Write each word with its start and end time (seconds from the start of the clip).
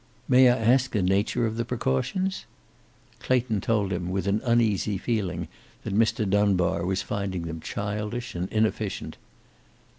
"May 0.27 0.49
I 0.49 0.57
ask 0.57 0.93
the 0.93 1.03
nature 1.03 1.45
of 1.45 1.57
the 1.57 1.63
precautions?" 1.63 2.45
Clayton 3.19 3.61
told 3.61 3.93
him, 3.93 4.09
with 4.09 4.25
an 4.25 4.41
uneasy 4.43 4.97
feeling 4.97 5.47
that 5.83 5.93
Mr. 5.93 6.27
Dunbar 6.27 6.83
was 6.87 7.03
finding 7.03 7.43
them 7.43 7.59
childish 7.59 8.33
and 8.33 8.49
inefficient. 8.51 9.17